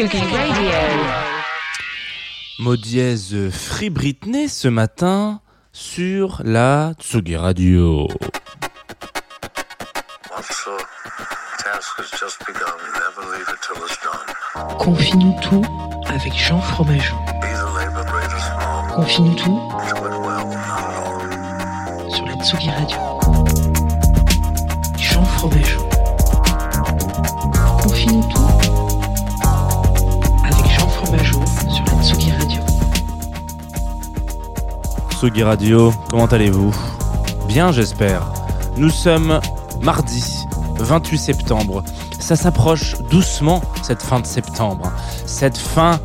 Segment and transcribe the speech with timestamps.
[0.00, 0.70] Sugi Radio.
[2.58, 5.42] Mot dièse Free Britney ce matin
[5.74, 8.08] sur la Tsugi Radio.
[14.78, 15.64] Confie-nous tout
[16.06, 17.16] avec Jean Fromageau.
[18.94, 19.60] Confie-nous tout
[22.08, 22.98] sur la Tsugi Radio.
[24.96, 25.79] Jean Fromageau.
[36.08, 36.74] Comment allez-vous?
[37.46, 38.32] Bien j'espère.
[38.78, 39.38] Nous sommes
[39.82, 40.24] mardi
[40.78, 41.84] 28 septembre.
[42.18, 44.90] Ça s'approche doucement cette fin de septembre.
[45.26, 46.00] Cette fin...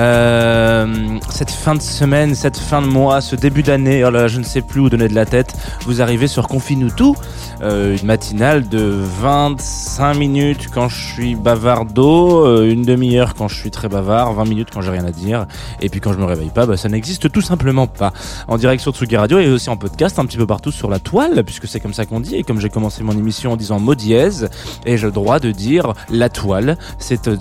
[0.00, 4.44] euh, cette fin de semaine, cette fin de mois, ce début d'année, oh je ne
[4.44, 5.54] sais plus où donner de la tête.
[5.84, 7.14] Vous arrivez sur Confine-nous tout,
[7.60, 8.78] euh, une matinale de
[9.20, 14.44] 25 minutes quand je suis bavardo, euh, une demi-heure quand je suis très bavard, 20
[14.46, 15.46] minutes quand j'ai rien à dire,
[15.82, 18.14] et puis quand je me réveille pas, bah, ça n'existe tout simplement pas.
[18.48, 20.98] En direct sur Tsugi Radio et aussi en podcast un petit peu partout sur la
[20.98, 23.78] toile, puisque c'est comme ça qu'on dit, et comme j'ai commencé mon émission en disant
[23.78, 24.48] mot dièse,
[24.86, 27.36] et j'ai le droit de dire la toile, c'est euh,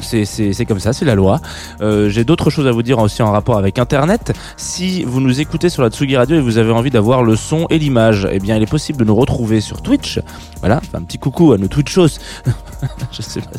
[0.67, 1.39] comme ça, c'est la loi.
[1.79, 4.33] J'ai d'autres choses à vous dire aussi en rapport avec Internet.
[4.57, 7.67] Si vous nous écoutez sur la Tsugi Radio et vous avez envie d'avoir le son
[7.69, 10.19] et l'image, eh bien, il est possible de nous retrouver sur Twitch.
[10.59, 12.19] Voilà, un petit coucou à nos Twitchos.
[13.11, 13.49] Je sais pas,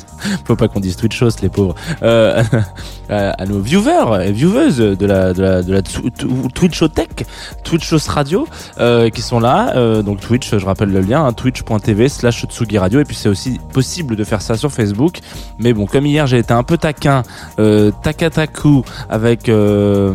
[0.45, 1.75] faut pas qu'on dise Twitchos, les pauvres.
[2.03, 2.43] Euh,
[3.09, 7.27] à à nos viewers et vieweuses de la de la de la Twitchotech,
[7.65, 8.47] Twitchos Radio,
[8.79, 9.77] euh, qui sont là.
[9.77, 13.01] Euh, donc Twitch, je rappelle le lien, hein, twitch.tv slash Tsugi Radio.
[13.01, 15.19] Et puis c'est aussi possible de faire ça sur Facebook.
[15.59, 17.23] Mais bon, comme hier j'ai été un peu taquin,
[17.59, 20.15] euh, takataku avec euh,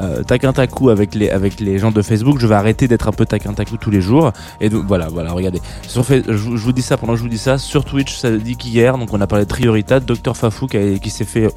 [0.00, 3.26] euh, taquin-tacu avec les avec les gens de Facebook, je vais arrêter d'être un peu
[3.26, 4.32] taquin-tacu tous les jours.
[4.60, 5.60] Et donc voilà, voilà, regardez.
[5.86, 7.58] Sur je, vous- dis ça pendant que je vous dis ça.
[7.58, 11.24] Sur Twitch, ça dit qu'hier, donc on a parlé de Prioritat, Dr Fafou qui, s'est
[11.24, 11.54] fait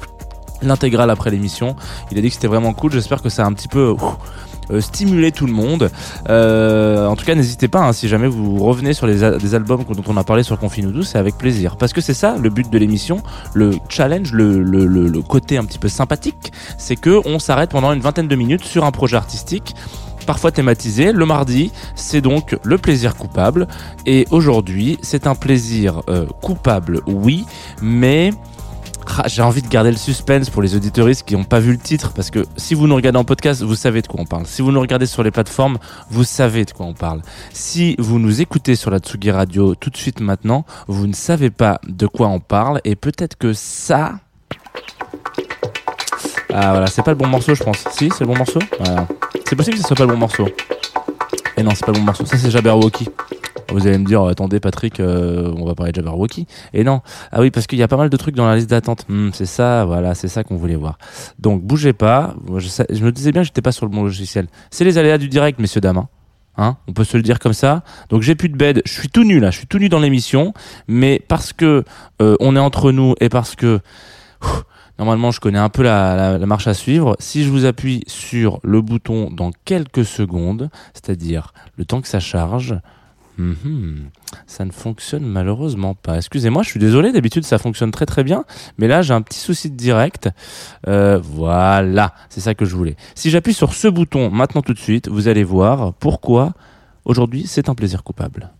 [0.62, 1.76] l'intégrale après l'émission.
[2.10, 2.92] Il a dit que c'était vraiment cool.
[2.92, 3.94] J'espère que ça a un petit peu
[4.70, 5.90] euh, stimulé tout le monde.
[6.28, 10.04] Euh, en tout cas, n'hésitez pas, hein, si jamais vous revenez sur les albums dont
[10.06, 11.76] on a parlé sur Confine nous c'est avec plaisir.
[11.76, 13.22] Parce que c'est ça le but de l'émission,
[13.54, 18.28] le challenge, le, côté un petit peu sympathique, c'est que on s'arrête pendant une vingtaine
[18.28, 19.74] de minutes sur un projet artistique
[20.26, 21.12] parfois thématisé.
[21.12, 23.68] Le mardi, c'est donc le plaisir coupable.
[24.04, 27.46] Et aujourd'hui, c'est un plaisir euh, coupable, oui,
[27.80, 28.30] mais
[29.26, 32.12] j'ai envie de garder le suspense pour les auditoristes qui n'ont pas vu le titre,
[32.12, 34.46] parce que si vous nous regardez en podcast, vous savez de quoi on parle.
[34.46, 35.78] Si vous nous regardez sur les plateformes,
[36.10, 37.22] vous savez de quoi on parle.
[37.52, 41.50] Si vous nous écoutez sur la Tsugi Radio tout de suite maintenant, vous ne savez
[41.50, 44.14] pas de quoi on parle, et peut-être que ça...
[46.52, 47.78] Ah voilà, c'est pas le bon morceau je pense.
[47.90, 48.60] Si, c'est le bon morceau?
[49.48, 50.48] C'est possible que ce soit pas le bon morceau.
[51.56, 52.24] Et non, c'est pas le bon morceau.
[52.24, 53.08] Ça c'est Jabberwocky.
[53.72, 56.46] Vous allez me dire, attendez Patrick, euh, on va parler de Jabberwocky.
[56.72, 57.00] Et non,
[57.32, 59.04] ah oui, parce qu'il y a pas mal de trucs dans la liste d'attente.
[59.08, 60.98] Hmm, c'est ça, voilà, c'est ça qu'on voulait voir.
[61.38, 62.34] Donc bougez pas.
[62.56, 64.46] Je, me disais bien que j'étais pas sur le bon logiciel.
[64.70, 65.98] C'est les aléas du direct, messieurs dames.
[65.98, 66.08] hein.
[66.58, 67.82] Hein on peut se le dire comme ça.
[68.08, 68.82] Donc j'ai plus de bed.
[68.86, 69.50] Je suis tout nu là.
[69.50, 70.54] Je suis tout nu dans l'émission,
[70.88, 71.84] mais parce que
[72.22, 73.80] euh, on est entre nous et parce que
[74.98, 77.16] normalement je connais un peu la marche à suivre.
[77.18, 82.20] Si je vous appuie sur le bouton dans quelques secondes, c'est-à-dire le temps que ça
[82.20, 82.76] charge,
[83.38, 84.10] mhm,
[84.46, 86.16] ça ne fonctionne malheureusement pas.
[86.16, 87.12] Excusez-moi, je suis désolé.
[87.12, 88.44] D'habitude ça fonctionne très très bien,
[88.78, 90.28] mais là j'ai un petit souci de direct.
[90.86, 92.96] Euh, voilà, c'est ça que je voulais.
[93.14, 96.54] Si j'appuie sur ce bouton maintenant tout de suite, vous allez voir pourquoi
[97.04, 98.50] aujourd'hui c'est un plaisir coupable.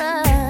[0.00, 0.49] love.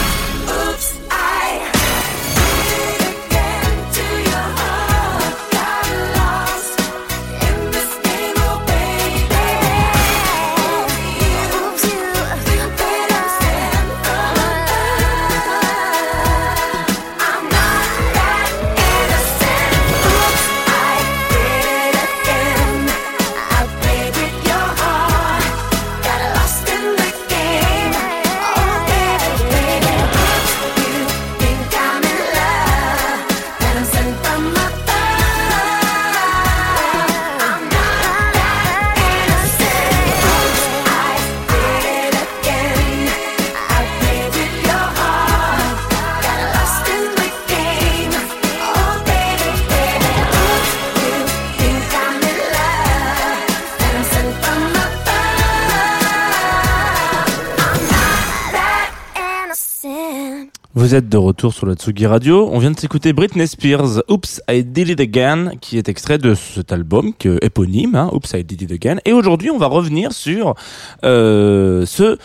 [60.81, 62.49] Vous êtes de retour sur la Tsugi Radio.
[62.51, 66.33] On vient de s'écouter Britney Spears, Oops, I Did It Again, qui est extrait de
[66.33, 68.97] cet album que, éponyme, hein, Oops, I Did It Again.
[69.05, 70.55] Et aujourd'hui, on va revenir sur
[71.03, 72.17] euh, ce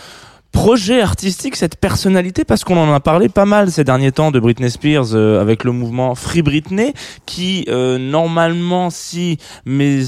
[0.56, 4.40] projet artistique, cette personnalité, parce qu'on en a parlé pas mal ces derniers temps de
[4.40, 6.94] Britney Spears euh, avec le mouvement Free Britney,
[7.26, 9.36] qui euh, normalement, si
[9.66, 10.00] mes,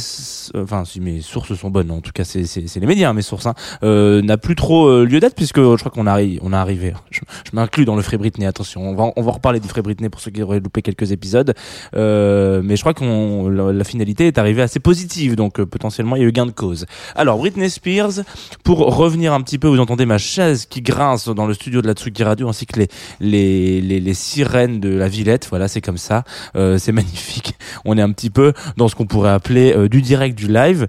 [0.56, 3.20] enfin si mes sources sont bonnes, en tout cas c'est c'est les médias, hein, mes
[3.20, 6.54] sources, hein, euh, n'a plus trop euh, lieu d'être puisque je crois qu'on arrive, on
[6.54, 6.94] est arrivé.
[7.10, 8.46] Je, je m'inclus dans le Free Britney.
[8.46, 11.12] Attention, on va on va reparler du Free Britney pour ceux qui auraient loupé quelques
[11.12, 11.52] épisodes,
[11.94, 16.16] Euh, mais je crois qu'on la, la finalité est arrivée assez positive, donc euh, potentiellement
[16.16, 16.86] il y a eu gain de cause.
[17.14, 18.24] Alors Britney Spears,
[18.64, 20.16] pour revenir un petit peu, vous entendez ma
[20.68, 22.88] qui grince dans le studio de la Tsuki Radio, ainsi que les
[23.20, 25.46] les les, sirènes de la Villette.
[25.50, 26.24] Voilà, c'est comme ça,
[26.56, 27.54] Euh, c'est magnifique.
[27.84, 30.86] On est un petit peu dans ce qu'on pourrait appeler euh, du direct, du live.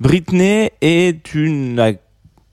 [0.00, 1.80] Britney est une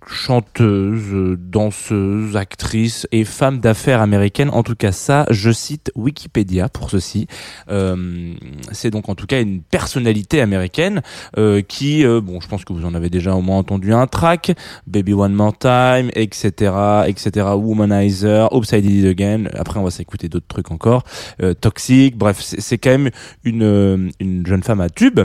[0.07, 4.49] chanteuse, danseuse, actrice et femme d'affaires américaine.
[4.51, 7.27] En tout cas, ça, je cite Wikipédia pour ceci.
[7.69, 8.33] Euh,
[8.71, 11.01] c'est donc en tout cas une personnalité américaine
[11.37, 14.07] euh, qui, euh, bon, je pense que vous en avez déjà au moins entendu un
[14.07, 14.53] track,
[14.85, 16.73] Baby One More Time, etc.,
[17.07, 19.45] etc., Womanizer, Did It Again.
[19.55, 21.03] Après, on va s'écouter d'autres trucs encore,
[21.41, 22.17] euh, Toxic.
[22.17, 23.09] Bref, c'est c'est quand même
[23.43, 25.21] une euh, une jeune femme à tube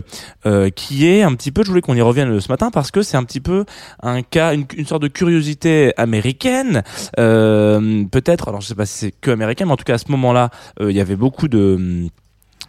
[0.46, 1.62] euh, qui est un petit peu.
[1.64, 3.64] Je voulais qu'on y revienne ce matin parce que c'est un petit peu
[4.00, 6.82] un cas, une, une sorte de curiosité américaine,
[7.18, 8.48] euh, peut-être.
[8.48, 10.50] Alors je sais pas si c'est que américaine, mais en tout cas à ce moment-là,
[10.80, 12.08] euh, il y avait beaucoup de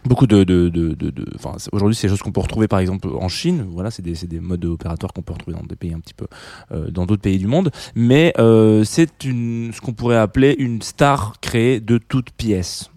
[0.04, 1.24] beaucoup de de de, de,
[1.72, 4.38] aujourd'hui c'est des choses qu'on peut retrouver par exemple en Chine voilà c'est des des
[4.38, 6.26] modes opératoires qu'on peut retrouver dans des pays un petit peu
[6.72, 8.34] euh, dans d'autres pays du monde mais
[8.84, 12.90] c'est une ce qu'on pourrait appeler une star créée de toutes pièces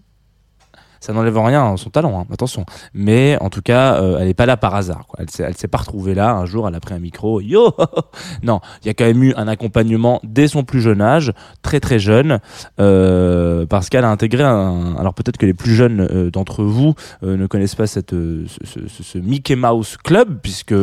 [1.00, 2.64] Ça n'enlève rien à son talent, hein, attention.
[2.94, 5.06] Mais en tout cas, euh, elle est pas là par hasard.
[5.06, 5.20] Quoi.
[5.20, 6.34] Elle elle s'est pas retrouvée là.
[6.34, 7.40] Un jour, elle a pris un micro.
[7.40, 7.72] Yo,
[8.42, 11.80] non, il y a quand même eu un accompagnement dès son plus jeune âge, très
[11.80, 12.40] très jeune,
[12.80, 14.96] euh, parce qu'elle a intégré un.
[14.98, 18.46] Alors peut-être que les plus jeunes euh, d'entre vous euh, ne connaissent pas cette ce,
[18.88, 20.74] ce- Mickey Mouse Club, puisque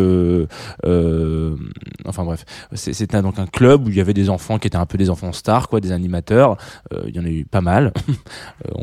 [2.08, 4.86] enfin bref, c'était donc un club où il y avait des enfants qui étaient un
[4.86, 6.58] peu des enfants stars, quoi, des animateurs.
[7.08, 7.92] Il y en a eu pas mal.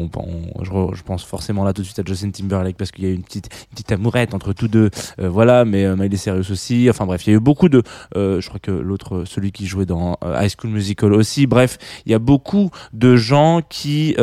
[0.62, 3.22] Je pense forcément là tout de suite à Justin Timberlake parce qu'il y a une
[3.22, 4.90] petite, petite amourette entre tous deux.
[5.18, 6.88] Euh, voilà, mais euh, Miley Cyrus aussi.
[6.90, 7.82] Enfin bref, il y a eu beaucoup de.
[8.16, 11.46] euh, je crois que l'autre, celui qui jouait dans euh, High School Musical aussi.
[11.46, 14.14] Bref, il y a beaucoup de gens qui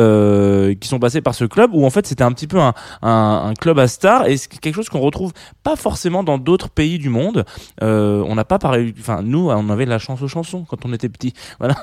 [0.80, 3.54] qui sont passés par ce club où en fait c'était un petit peu un, un,
[3.54, 5.32] club à stars et c'est quelque chose qu'on retrouve
[5.64, 7.44] pas forcément dans d'autres pays du monde.
[7.80, 8.94] On n'a pas pareil.
[9.00, 11.32] Enfin, nous, on avait la chance aux chansons quand on était petit.
[11.58, 11.74] Voilà.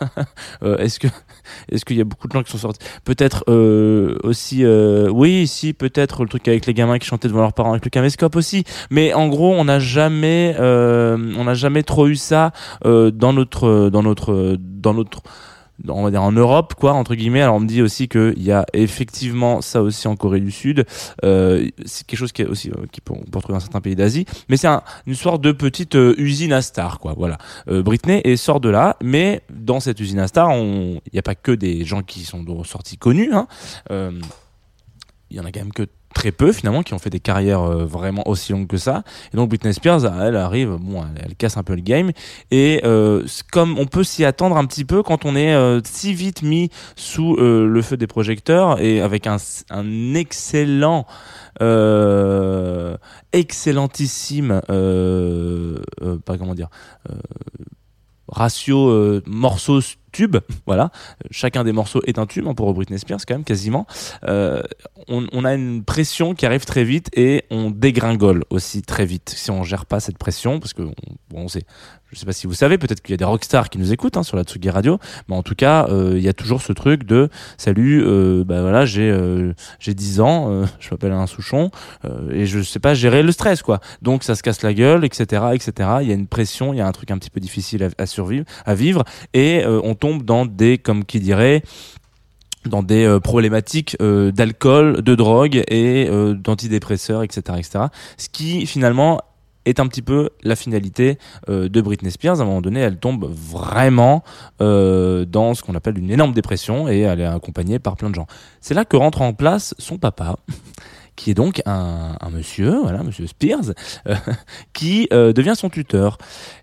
[0.79, 1.07] Est-ce que
[1.69, 2.79] est-ce qu'il y a beaucoup de gens qui sont sortis?
[3.03, 3.43] Peut-être
[4.23, 4.63] aussi,
[5.09, 7.89] oui, si peut-être le truc avec les gamins qui chantaient devant leurs parents avec le
[7.89, 8.63] caméscope aussi.
[8.91, 12.51] Mais en gros, on n'a jamais, euh, on n'a jamais trop eu ça
[12.85, 15.21] euh, dans notre, dans notre, dans notre
[15.89, 18.51] on va dire en Europe quoi entre guillemets alors on me dit aussi qu'il y
[18.51, 20.85] a effectivement ça aussi en Corée du Sud
[21.23, 23.21] euh, c'est quelque chose qui est aussi qui peut, on
[23.53, 27.13] dans certains pays d'Asie mais c'est un- une sorte de petite usine à stars quoi
[27.15, 27.37] voilà
[27.67, 31.35] Britney et sort de là mais dans cette usine à stars il n'y a pas
[31.35, 33.45] que des gens qui sont sortis connus hein.
[35.29, 37.61] Il y en a quand même que très peu finalement qui ont fait des carrières
[37.61, 39.03] euh, vraiment aussi longues que ça.
[39.33, 42.11] Et donc Britney Spears elle arrive bon elle, casse un peu le game.
[42.49, 46.13] Et euh, comme on peut s'y attendre un petit peu quand on est euh, si
[46.13, 49.37] vite mis sous le feu des projecteurs et avec un,
[50.15, 51.05] excellent
[53.33, 54.61] excellentissime
[56.25, 56.69] pas comment dire
[58.27, 59.81] ratio morceaux
[60.65, 60.91] voilà.
[61.31, 63.85] Chacun des morceaux est un tube hein, pour Britney Spears quand même quasiment.
[64.27, 64.61] Euh,
[65.07, 69.51] on, a une pression qui arrive très vite et on dégringole aussi très vite si
[69.51, 70.93] on gère pas cette pression parce que on,
[71.29, 71.63] bon, on sait
[72.11, 74.17] je sais pas si vous savez peut-être qu'il y a des rockstars qui nous écoutent
[74.17, 76.73] hein, sur la Tsugi Radio mais en tout cas euh, il y a toujours ce
[76.73, 81.27] truc de salut euh, bah voilà j'ai euh, j'ai 10 ans euh, je m'appelle Alain
[81.27, 81.71] Souchon
[82.05, 85.03] euh, et je sais pas gérer le stress quoi donc ça se casse la gueule
[85.05, 87.39] etc etc il y a une pression il y a un truc un petit peu
[87.39, 91.63] difficile à, survivre à vivre et on tombe dans des comme qui dirait
[92.67, 97.85] dans des euh, problématiques euh, d'alcool, de drogue et euh, d'antidépresseurs, etc., etc.
[98.17, 99.21] Ce qui finalement
[99.69, 101.17] est un petit peu la finalité
[101.49, 102.39] euh, de Britney Spears.
[102.39, 104.23] À un moment donné, elle tombe vraiment
[104.61, 108.15] euh, dans ce qu'on appelle une énorme dépression et elle est accompagnée par plein de
[108.15, 108.27] gens.
[108.61, 110.37] C'est là que rentre en place son papa,
[111.15, 113.73] qui est donc un, monsieur, voilà, monsieur Spears,
[114.07, 114.15] euh,
[114.73, 116.17] qui devient son tuteur.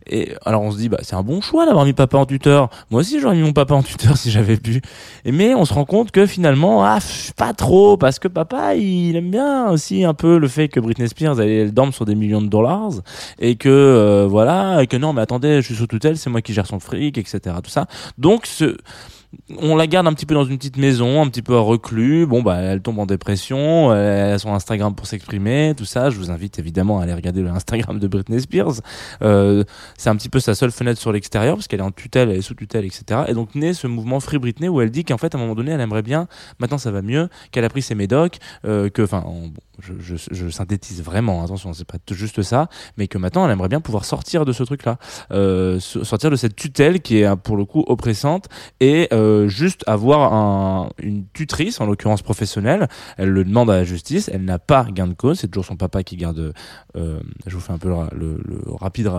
[0.07, 2.69] Et alors on se dit, bah c'est un bon choix d'avoir mis papa en tuteur.
[2.91, 4.83] Moi aussi j'aurais mis mon papa en tuteur si j'avais pu.
[5.25, 6.99] Mais on se rend compte que finalement, ah,
[7.37, 11.09] pas trop, parce que papa, il aime bien aussi un peu le fait que Britney
[11.09, 12.93] Spears, elle, elle dorme sur des millions de dollars,
[13.39, 16.43] et que euh, voilà, et que non, mais attendez, je suis sous tutelle, c'est moi
[16.43, 17.57] qui gère son fric, etc.
[17.63, 17.87] Tout ça.
[18.19, 18.77] Donc ce
[19.59, 22.27] on la garde un petit peu dans une petite maison, un petit peu reclus.
[22.27, 23.95] Bon, bah, elle tombe en dépression.
[23.95, 26.11] Elle a son Instagram pour s'exprimer, tout ça.
[26.11, 28.81] Je vous invite évidemment à aller regarder le Instagram de Britney Spears.
[29.23, 29.65] Euh,
[29.97, 32.39] c'est un petit peu sa seule fenêtre sur l'extérieur parce qu'elle est en tutelle, elle
[32.39, 33.23] est sous tutelle, etc.
[33.29, 35.55] Et donc naît ce mouvement Free Britney où elle dit qu'en fait à un moment
[35.55, 36.27] donné elle aimerait bien,
[36.59, 40.49] maintenant ça va mieux, qu'elle a pris ses médocs, euh, que, enfin, on- bon, je,
[40.51, 44.45] synthétise vraiment, attention, c'est pas juste ça, mais que maintenant elle aimerait bien pouvoir sortir
[44.45, 44.99] de ce truc-là,
[45.33, 48.49] euh, so- sortir de cette tutelle qui est pour le coup oppressante
[48.81, 52.89] et euh, juste avoir un, une tutrice, en l'occurrence professionnelle.
[53.17, 55.77] Elle le demande à la justice, elle n'a pas gain de cause, c'est toujours son
[55.77, 56.53] papa qui garde.
[56.95, 59.11] je vous fais un peu le, le- le rapide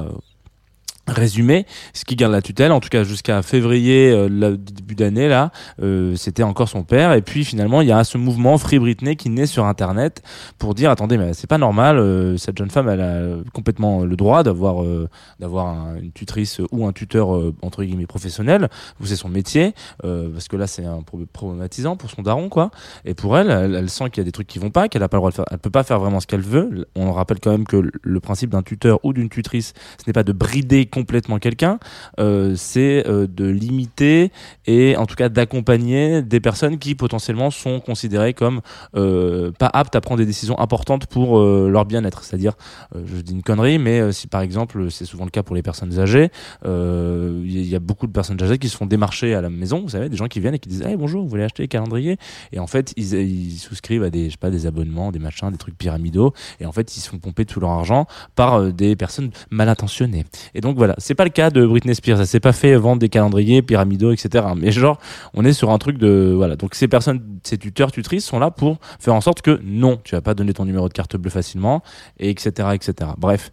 [1.07, 5.27] résumé, ce qui garde la tutelle, en tout cas jusqu'à février, euh, le début d'année
[5.27, 7.13] là, euh, c'était encore son père.
[7.13, 10.23] Et puis finalement, il y a ce mouvement Free Britney qui naît sur Internet
[10.57, 13.21] pour dire attendez, mais c'est pas normal, euh, cette jeune femme, elle a
[13.53, 15.07] complètement le droit d'avoir euh,
[15.39, 18.69] d'avoir un- une tutrice ou un tuteur euh, entre guillemets professionnel,
[18.99, 22.49] ou c'est son métier, euh, parce que là c'est un pro- problématisant pour son daron
[22.49, 22.71] quoi.
[23.05, 25.03] Et pour elle, elle, elle sent qu'il y a des trucs qui vont pas, qu'elle
[25.03, 26.87] a pas le droit de faire, elle peut pas faire vraiment ce qu'elle veut.
[26.95, 30.23] On rappelle quand même que le principe d'un tuteur ou d'une tutrice, ce n'est pas
[30.23, 31.77] de brider complètement quelqu'un,
[32.21, 34.31] euh, c'est euh, de limiter
[34.65, 38.61] et en tout cas d'accompagner des personnes qui potentiellement sont considérées comme
[38.95, 42.23] euh, pas aptes à prendre des décisions importantes pour leur bien-être.
[42.23, 42.53] C'est-à-dire,
[42.93, 45.99] je dis une connerie, mais si par exemple, c'est souvent le cas pour les personnes
[45.99, 46.29] âgées,
[46.63, 49.89] il y a beaucoup de personnes âgées qui se font démarcher à la maison, vous
[49.89, 52.17] savez, des gens qui viennent et qui disent hey, bonjour, vous voulez acheter les calendriers
[52.53, 55.57] Et en fait, ils, souscrivent à des, je sais pas, des abonnements, des machins, des
[55.57, 59.31] trucs pyramidaux, et en fait, ils se font pomper tout leur argent par des personnes
[59.49, 60.25] mal intentionnées.
[60.53, 60.84] Et donc voilà.
[60.85, 62.19] Voilà, c'est pas le cas de Britney Spears.
[62.19, 64.45] Ça s'est pas fait vendre des calendriers pyramidaux, etc.
[64.55, 64.99] Mais genre,
[65.33, 66.55] on est sur un truc de voilà.
[66.55, 70.13] Donc ces personnes, ces tuteurs, tutrices sont là pour faire en sorte que non, tu
[70.13, 71.81] vas pas donner ton numéro de carte bleue facilement,
[72.19, 72.69] et etc.
[72.73, 73.11] etc.
[73.17, 73.51] Bref.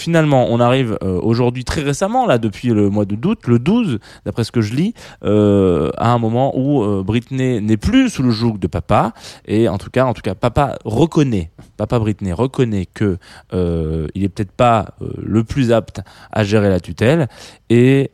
[0.00, 3.98] Finalement, on arrive euh, aujourd'hui très récemment, là depuis le mois de d'août, le 12,
[4.24, 8.22] d'après ce que je lis, euh, à un moment où euh, Britney n'est plus sous
[8.22, 9.12] le joug de papa,
[9.46, 13.18] et en tout cas, en tout cas, papa reconnaît, papa Britney reconnaît que
[13.52, 16.00] il est peut-être pas le plus apte
[16.32, 17.28] à gérer la tutelle,
[17.68, 18.10] et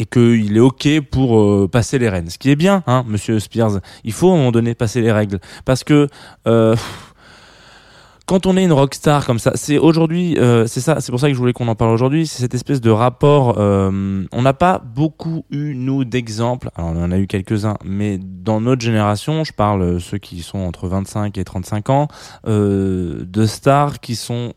[0.00, 2.30] et qu'il est ok pour passer les rênes.
[2.30, 3.80] Ce qui est bien, hein, Monsieur Spears.
[4.04, 6.08] Il faut à un moment donné passer les règles, parce que
[8.28, 11.28] quand on est une rockstar comme ça, c'est aujourd'hui, euh, c'est ça, c'est pour ça
[11.28, 13.56] que je voulais qu'on en parle aujourd'hui, c'est cette espèce de rapport.
[13.58, 16.68] euh, on n'a pas beaucoup eu nous d'exemples.
[16.76, 20.42] Alors on en a eu quelques-uns, mais dans notre génération, je parle euh, ceux qui
[20.42, 22.08] sont entre 25 et 35 ans,
[22.46, 24.52] euh, de stars qui sont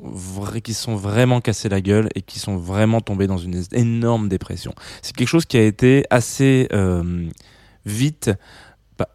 [0.65, 4.73] qui sont vraiment cassés la gueule et qui sont vraiment tombés dans une énorme dépression.
[5.01, 7.25] C'est quelque chose qui a été assez euh,
[7.85, 8.31] vite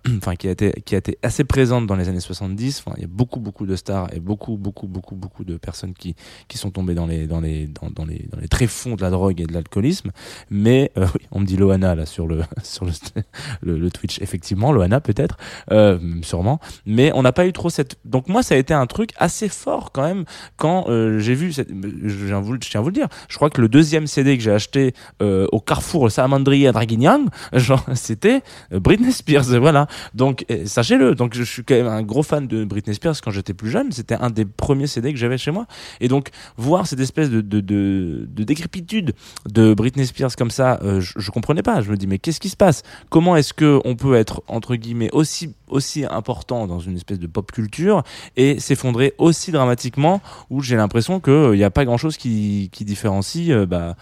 [0.19, 3.03] enfin qui a été qui a été assez présente dans les années 70 enfin il
[3.03, 6.15] y a beaucoup beaucoup de stars et beaucoup beaucoup beaucoup beaucoup de personnes qui
[6.49, 9.41] qui sont tombées dans les dans les dans, les dans les tréfonds de la drogue
[9.41, 10.11] et de l'alcoolisme.
[10.51, 14.21] Mais euh, oui, on me dit Loana là sur le sur le, le, Twitch.
[14.21, 15.37] Effectivement Loana peut-être.
[15.71, 16.61] Euh, sûrement.
[16.87, 19.49] Mais on n'a pas eu trop cette donc moi ça a été un truc assez
[19.49, 20.25] fort quand même
[20.57, 21.69] quand euh, j'ai vu cette...
[21.71, 23.09] je, vous- je tiens à vous le dire.
[23.29, 27.27] Je crois que le deuxième CD que j'ai acheté euh, au Carrefour Salamandrier à Draguignan
[27.53, 29.76] genre c'était Britney Spears voilà
[30.15, 33.31] donc euh, sachez-le donc je suis quand même un gros fan de Britney Spears quand
[33.31, 33.93] j'étais plus jeune.
[33.93, 35.67] C'était un des premiers CD que j'avais chez moi.
[36.01, 39.15] Et donc voir cette espèce de de, de, de décrépitude
[39.49, 41.81] de Britney Spears comme ça euh, je, je comprenais pas.
[41.81, 42.83] Je me dis mais qu'est-ce qui se passe?
[43.11, 47.27] Comment est-ce que on peut être entre guillemets aussi aussi important dans une espèce de
[47.27, 48.03] pop culture
[48.37, 52.71] et s'effondrer aussi dramatiquement où j'ai l'impression que il n'y a pas grand chose qui,
[52.87, 53.97] différencie euh, bah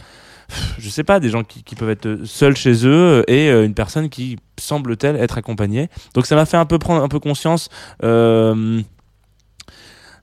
[0.79, 4.09] je sais pas des gens qui, peuvent être seuls chez eux et euh, une personne
[4.09, 5.89] qui semble-t-elle être accompagnée.
[6.15, 7.69] Donc ça m'a fait un peu prendre un peu conscience
[8.03, 8.81] euh,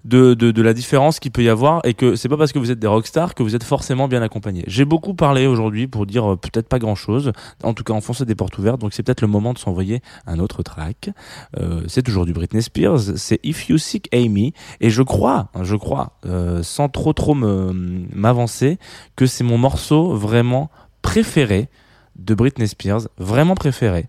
[0.04, 2.60] de, de, de la différence qu'il peut y avoir et que c'est pas parce que
[2.60, 4.64] vous êtes des rockstars que vous êtes forcément bien accompagnés.
[4.68, 7.32] J'ai beaucoup parlé aujourd'hui pour dire euh, peut-être pas grand chose,
[7.64, 10.40] en tout cas enfoncer des portes ouvertes, donc c'est peut-être le moment de s'envoyer un
[10.40, 11.12] autre track.
[11.60, 15.76] Euh, c'est toujours du Britney Spears, c'est If You Seek Amy, et je crois, je
[15.76, 18.80] crois, euh, sans trop trop m'avancer,
[19.16, 20.70] que c'est mon morceau vraiment
[21.02, 21.70] préféré
[22.16, 24.08] de Britney Spears, vraiment préféré.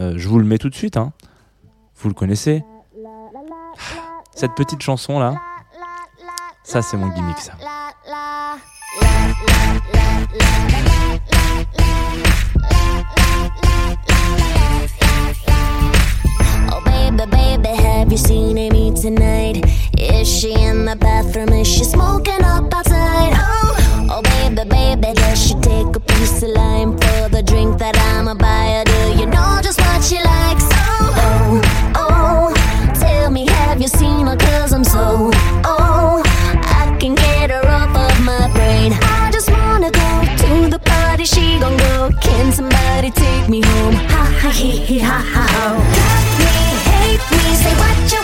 [0.00, 1.12] Euh, je vous le mets tout de suite, hein.
[1.96, 2.64] vous le connaissez.
[4.36, 5.34] Cette petite chanson là,
[6.64, 7.36] ça c'est mon gimmick.
[16.72, 19.64] Oh baby, baby, have you seen Amy tonight?
[19.98, 21.50] Is she in the bathroom?
[21.50, 23.34] Is she smoking up outside?
[23.36, 23.76] Oh,
[24.10, 28.34] oh baby, baby, does she take a piece of lime for the drink that I'ma
[28.34, 28.84] buy her?
[28.84, 30.64] Do you know just what she likes?
[30.72, 31.62] Oh, oh,
[31.96, 32.13] oh,
[41.24, 42.10] party, she gon' go.
[42.20, 43.94] Can somebody take me home?
[43.94, 45.76] Ha ha he he ha ha ho.
[45.76, 46.56] Love me,
[46.90, 48.23] hate me, say what you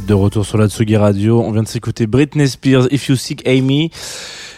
[0.00, 1.42] de retour sur la Tsugi Radio.
[1.42, 3.90] On vient de s'écouter Britney Spears, If You Seek Amy.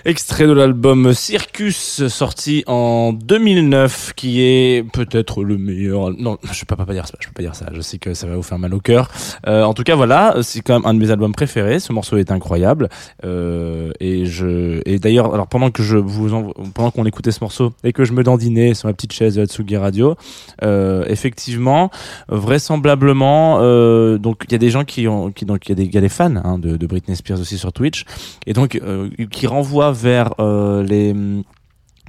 [0.06, 6.10] Extrait de l'album Circus, sorti en 2009, qui est peut-être le meilleur.
[6.10, 7.14] Non, je peux pas dire ça.
[7.20, 7.70] Je peux pas dire ça.
[7.72, 9.08] Je sais que ça va vous faire mal au cœur.
[9.46, 11.80] Euh, en tout cas, voilà, c'est quand même un de mes albums préférés.
[11.80, 12.90] Ce morceau est incroyable.
[13.24, 17.40] Euh, et je, et d'ailleurs, alors pendant que je vous, envo- pendant qu'on écoutait ce
[17.40, 20.16] morceau et que je me dandinais sur ma petite chaise de la Tsugi Radio,
[20.62, 21.90] euh, effectivement,
[22.28, 25.74] vraisemblablement, euh, donc il y a des gens qui ont, qui donc il y a
[25.76, 28.04] des, y a des fans hein, de, de Britney Spears aussi sur Twitch,
[28.46, 31.14] et donc euh, qui renvoient vers euh, les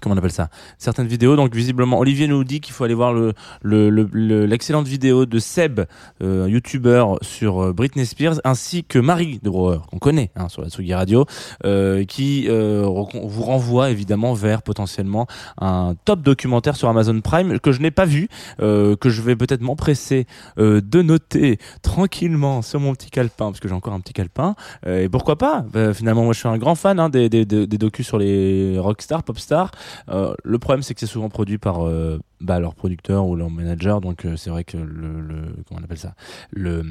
[0.05, 1.35] comment on appelle ça certaines vidéos.
[1.35, 5.81] Donc visiblement Olivier nous dit qu'il faut aller voir le le- l'excellente vidéo de Seb
[6.21, 10.61] euh, youtubeur sur euh, Britney Spears ainsi que Marie de Brouwer qu'on connaît hein, sur
[10.61, 11.25] la Tsugi Radio
[11.65, 15.27] euh, qui euh, vous renvoie évidemment vers potentiellement
[15.59, 19.61] un top documentaire sur Amazon Prime que je n'ai pas vu que je vais peut-être
[19.61, 24.55] m'empresser de noter tranquillement sur mon petit calepin parce que j'ai encore un petit calepin.
[24.85, 25.65] Et pourquoi pas?
[25.93, 28.77] Finalement moi je suis un grand fan hein, des, des, des, des docus sur les
[28.77, 29.71] rockstars popstars
[30.07, 34.01] le problème c'est que c'est souvent produit par euh, bah, leur producteur ou leur manager.
[34.01, 36.15] Donc euh, c'est vrai que le, comment on appelle ça?
[36.51, 36.83] Le,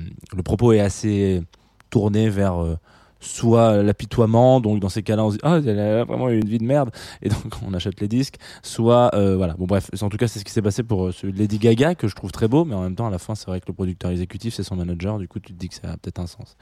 [0.45, 1.43] propos est assez
[1.91, 2.77] tourné vers euh,
[3.25, 4.61] soit l'apitoiement.
[4.61, 6.65] Donc dans ces cas-là on se dit ah elle a vraiment eu une vie de
[6.65, 6.91] merde.
[7.23, 8.37] Et donc on achète les disques.
[8.63, 9.55] Soit euh, voilà.
[9.55, 11.59] Bon bref en tout cas c'est ce qui s'est passé pour euh, celui de Lady
[11.59, 12.65] Gaga que je trouve très beau.
[12.65, 14.77] Mais en même temps à la fin c'est vrai que le producteur exécutif c'est son
[14.77, 15.19] manager.
[15.19, 16.57] Du coup tu te dis que ça a peut-être un sens.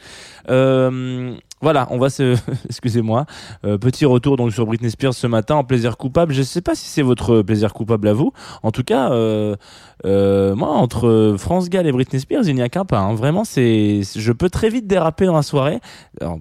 [0.49, 2.37] Euh, voilà on va se
[2.69, 3.25] excusez-moi
[3.65, 6.75] euh, petit retour donc sur Britney Spears ce matin en plaisir coupable je sais pas
[6.75, 9.57] si c'est votre plaisir coupable à vous en tout cas euh,
[10.05, 13.15] euh, moi entre France Gall et Britney Spears il n'y a qu'un pas hein.
[13.15, 15.81] vraiment c'est je peux très vite déraper dans la soirée
[16.23, 16.37] euh,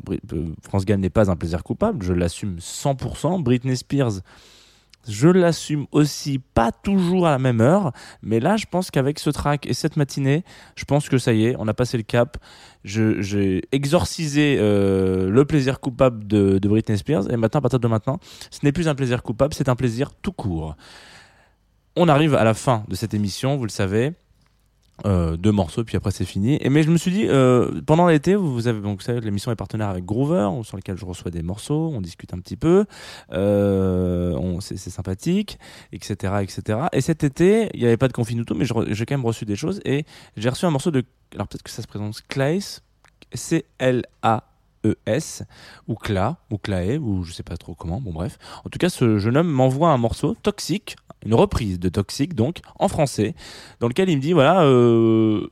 [0.62, 3.42] France Gall n'est pas un plaisir coupable, je l'assume 100%.
[3.42, 4.22] Britney Spears,
[5.08, 9.30] je l'assume aussi pas toujours à la même heure, mais là, je pense qu'avec ce
[9.30, 10.44] track et cette matinée,
[10.76, 12.38] je pense que ça y est, on a passé le cap.
[12.84, 17.88] J'ai exorcisé euh, le plaisir coupable de, de Britney Spears, et maintenant, à partir de
[17.88, 20.76] maintenant, ce n'est plus un plaisir coupable, c'est un plaisir tout court.
[21.96, 24.14] On arrive à la fin de cette émission, vous le savez.
[25.06, 26.58] Euh, deux morceaux puis après c'est fini.
[26.62, 29.56] Et mais je me suis dit euh, pendant l'été vous, avez donc savez l'émission est
[29.56, 32.86] partenaire avec Groover sur lequel je reçois des morceaux on discute un petit peu
[33.34, 35.58] euh, on- c'est sympathique
[35.92, 39.16] etc etc et cet été il n'y avait pas de confinuto mais je j'ai quand
[39.16, 40.06] même reçu des choses et
[40.38, 42.82] j'ai reçu un morceau de alors peut-être que ça se prononce Claes
[43.34, 44.44] C L A
[44.86, 45.44] E S
[45.88, 48.38] ou Cla ou Clae ou je sais pas trop comment bon bref.
[48.66, 52.60] En tout cas ce jeune homme m'envoie un morceau toxique une reprise de toxique donc
[52.80, 53.36] en français
[53.80, 55.48] dans lequel il me dit voilà euh,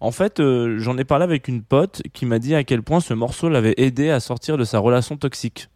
[0.00, 3.00] en fait euh, j'en ai parlé avec une pote qui m'a dit à quel point
[3.00, 5.68] ce morceau l'avait aidé à sortir de sa relation toxique.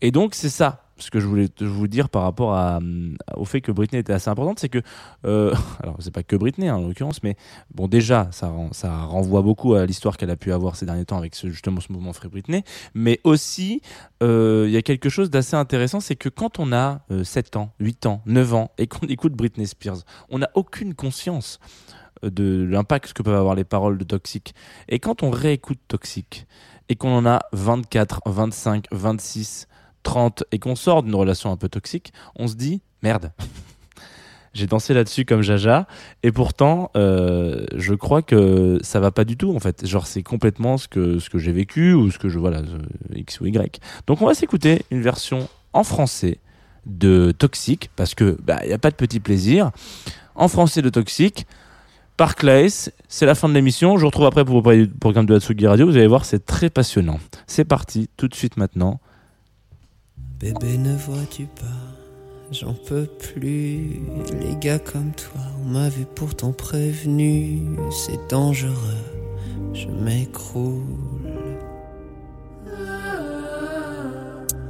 [0.00, 3.44] Et donc c'est ça ce que je voulais te- vous dire par rapport hum, au
[3.44, 4.80] fait que Britney était assez importante, c'est que,
[5.24, 7.36] euh, alors c'est pas que Britney hein, en l'occurrence, mais
[7.74, 11.18] bon déjà ça, ça renvoie beaucoup à l'histoire qu'elle a pu avoir ces derniers temps
[11.18, 13.82] avec justement ce mouvement Free Britney, mais aussi
[14.22, 17.56] euh, il y a quelque chose d'assez intéressant, c'est que quand on a euh, 7
[17.56, 19.98] ans, 8 ans, 9 ans et qu'on écoute Britney Spears,
[20.30, 21.60] on n'a aucune conscience
[22.24, 24.54] euh, de l'impact que peuvent avoir les paroles de Toxic.
[24.88, 26.46] Et quand on réécoute Toxic
[26.88, 29.66] et qu'on en a 24, 25, 26,
[30.06, 33.32] 30 et qu'on sort d'une relation un peu toxique, on se dit merde.
[34.54, 35.86] J'ai dansé là-dessus comme Jaja
[36.22, 39.84] et pourtant euh, je crois que ça va pas du tout en fait.
[39.84, 42.78] Genre c'est complètement ce que ce que j'ai vécu ou ce que je voilà euh,
[43.14, 43.80] X ou Y.
[44.06, 46.38] Donc on va s'écouter une version en français
[46.86, 49.72] de Toxic parce que bah y a pas de petit plaisir
[50.34, 51.46] en français de Toxic
[52.16, 52.90] par Claes.
[53.08, 53.96] C'est la fin de l'émission.
[53.96, 55.84] Je vous retrouve après pour vous parler du programme de Hatsugi Radio.
[55.84, 57.18] Vous allez voir, c'est très passionnant.
[57.46, 59.00] C'est parti, tout de suite maintenant.
[60.38, 61.64] Bébé, ne vois-tu pas?
[62.52, 64.02] J'en peux plus.
[64.38, 67.62] Les gars comme toi, on m'avait pourtant prévenu.
[67.90, 68.70] C'est dangereux,
[69.72, 70.82] je m'écroule.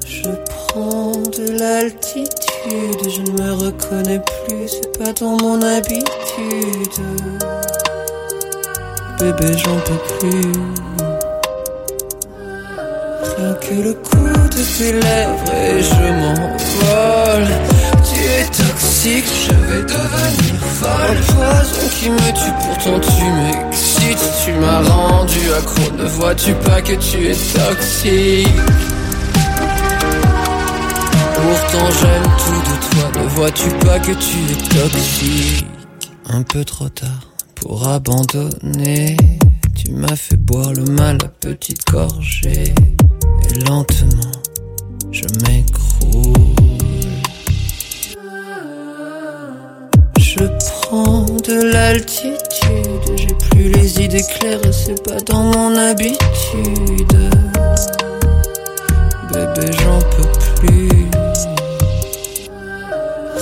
[0.06, 6.06] Je prends de l'altitude, je ne me reconnais plus, c'est pas dans mon habitude.
[9.18, 10.52] Bébé, j'en peux plus.
[13.36, 17.48] Rien que le coup de tes lèvres et je m'envole.
[18.04, 21.16] Tu es toxique, je vais devenir folle.
[21.16, 24.24] Un poison qui me tue, pourtant tu m'excites.
[24.44, 28.48] Tu m'as rendu accro, ne vois-tu pas que tu es toxique?
[31.34, 35.66] Pourtant j'aime tout de toi, ne vois-tu pas que tu es toxique?
[36.28, 39.16] Un peu trop tard pour abandonner
[39.76, 42.74] Tu m'as fait boire le mal à petite gorgée
[43.50, 44.35] Et lentement
[45.10, 46.32] je m'écroule.
[50.18, 52.36] Je prends de l'altitude.
[53.16, 57.18] J'ai plus les idées claires c'est pas dans mon habitude.
[59.32, 60.88] Bébé j'en peux plus.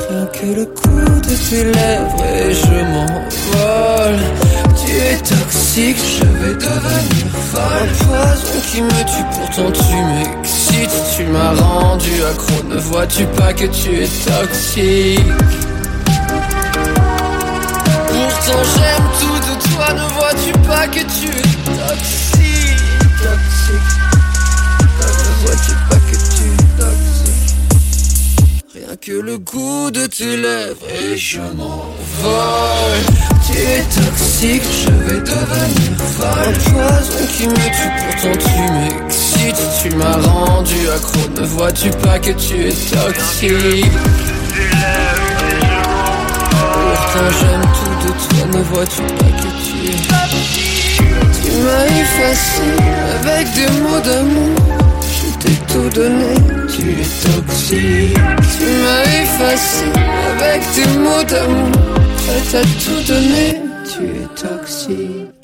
[0.08, 4.20] Rien que le coup de tes lèvres et je m'envole.
[4.76, 7.92] Tu es toxique, je vais devenir folle.
[7.98, 10.53] Poison qui me tue, pourtant tu m'excites
[11.16, 15.20] Tu m'as rendu accro, ne vois-tu pas que tu es toxique?
[18.08, 22.82] Pourtant j'aime tout de toi, ne vois-tu pas que tu es toxique?
[23.22, 23.92] Toxique
[25.00, 27.54] Ne vois-tu pas que tu es toxique?
[28.74, 33.04] Rien que le goût de tes lèvres et je m'envole
[33.46, 36.48] Tu es toxique, je vais devenir folle.
[36.48, 39.13] Un poison qui me tue, pourtant tu m'excites
[39.52, 43.92] Tu m'as rendu accro, ne vois-tu pas que tu es toxique?
[46.72, 49.96] Pourtant j'aime tout de toi, ne vois-tu pas que tu es
[51.42, 52.68] Tu m'as effacé
[53.20, 54.56] avec des mots d'amour.
[55.02, 56.34] Je t'ai tout donné,
[56.74, 58.18] tu es toxique.
[58.56, 59.86] Tu m'as effacé
[60.38, 61.78] avec des mots d'amour.
[62.16, 63.60] Prête à tout donner,
[63.92, 65.43] tu es toxique